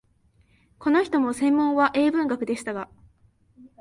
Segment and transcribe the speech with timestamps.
[0.79, 2.89] この人も専門は英文学でしたが、